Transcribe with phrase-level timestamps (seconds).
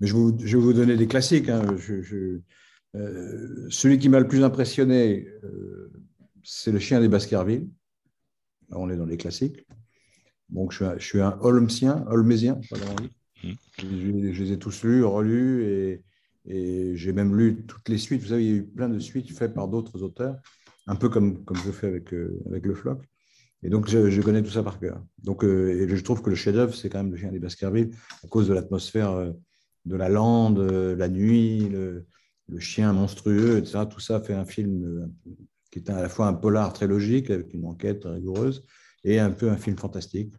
[0.00, 1.48] donner des classiques.
[1.48, 1.76] Hein.
[2.94, 5.26] celui qui m'a le plus impressionné,
[6.42, 7.68] c'est le chien des Baskerville.
[8.70, 9.66] Là, on est dans les classiques.
[10.50, 13.48] Donc, je suis un, Holmesien, Holmésien, mmh.
[13.78, 16.02] je, je, les ai tous lus, relus, et,
[16.46, 18.22] et j'ai même lu toutes les suites.
[18.22, 20.36] Vous savez, il y a eu plein de suites faites par d'autres auteurs,
[20.86, 23.02] un peu comme, comme je fais avec, euh, avec Le Floc.
[23.62, 25.02] Et donc, je, connais tout ça par cœur.
[25.22, 27.90] Donc, euh, et je trouve que le chef-d'œuvre, c'est quand même le chien des Baskerville,
[28.24, 29.32] à cause de l'atmosphère euh,
[29.84, 32.06] de la lande, la nuit, le,
[32.58, 33.80] chien monstrueux, etc.
[33.90, 35.12] Tout ça fait un film
[35.70, 38.64] qui est à la fois un polar très logique, avec une enquête rigoureuse,
[39.04, 40.32] et un peu un film fantastique.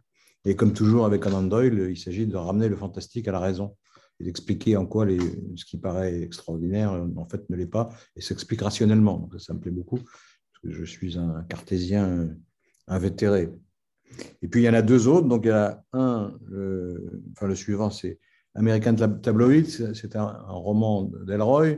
[0.44, 3.76] Et comme toujours avec Conan Doyle, il s'agit de ramener le fantastique à la raison
[4.18, 5.06] et d'expliquer en quoi
[5.56, 9.18] ce qui paraît extraordinaire, en fait, ne l'est pas, et s'explique rationnellement.
[9.18, 12.34] Donc, ça me plaît beaucoup, parce que je suis un cartésien
[12.86, 13.50] invétéré.
[14.42, 15.26] Et puis, il y en a deux autres.
[15.26, 16.32] Donc, il y a un,
[17.32, 18.18] enfin, le suivant, c'est
[18.54, 19.64] American Tabloid.
[19.94, 21.76] C'est un, roman d'Elroy,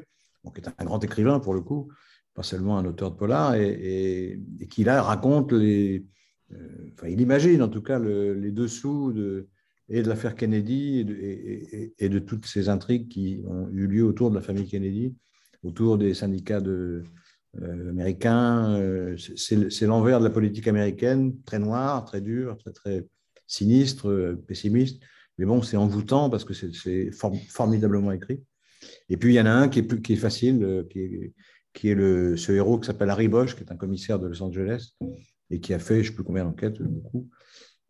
[0.55, 1.93] qui est un grand écrivain pour le coup,
[2.35, 6.05] pas seulement un auteur de polar, et, qui là raconte les.
[6.53, 9.49] Euh, enfin, il imagine en tout cas les dessous de,
[9.89, 11.01] et de l'affaire Kennedy
[11.99, 15.15] et de, toutes ces intrigues qui ont eu lieu autour de la famille Kennedy,
[15.63, 17.03] autour des syndicats euh,
[17.89, 18.75] américains.
[18.75, 23.07] Euh, c'est l'envers de la politique américaine, très noir, très dur, très, très
[23.47, 25.03] sinistre, pessimiste.
[25.39, 27.11] Mais bon, c'est envoûtant parce que c'est
[27.49, 28.43] formidablement écrit.
[29.09, 31.33] Et puis, il y en a un qui est, plus, qui est facile, qui est,
[31.73, 34.43] qui est le, ce héros qui s'appelle Harry Bosch, qui est un commissaire de Los
[34.43, 34.93] Angeles
[35.51, 37.29] et qui a fait, je ne sais plus combien d'enquêtes, beaucoup,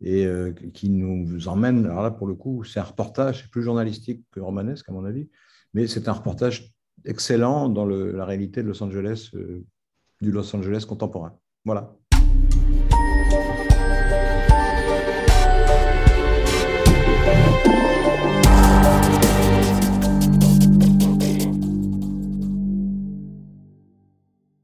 [0.01, 3.63] et euh, qui nous emmène, alors là pour le coup, c'est un reportage, c'est plus
[3.63, 5.29] journalistique que romanesque à mon avis,
[5.73, 6.73] mais c'est un reportage
[7.05, 9.65] excellent dans la réalité de Los Angeles, euh,
[10.21, 11.37] du Los Angeles contemporain.
[11.65, 11.95] Voilà.